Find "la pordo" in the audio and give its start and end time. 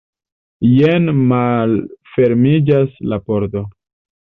3.13-3.67